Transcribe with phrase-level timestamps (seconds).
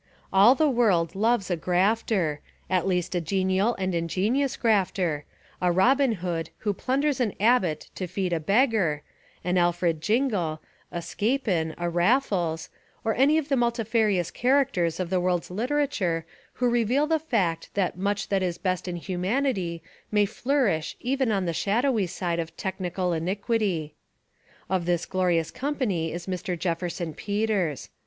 [0.33, 5.25] All the world loves a grafter,— at least a genial and ingenious grafter,—
[5.61, 9.03] a Robin Hood who plunders an abbot to feed a beggar,
[9.43, 10.59] an Alfred Jingle,
[10.91, 12.69] a Scapin, a Raffles,—
[13.05, 16.25] or any of the multifarious characters of the world's lit 251 Essays
[16.59, 19.83] and Literary Studies erature who reveal the fact that much that is best in humanity
[20.11, 23.93] may flourish even on the shad owy side of technical iniquity.
[24.67, 26.57] Of this glorious company is Mr.
[26.57, 27.89] Jefferson Peters.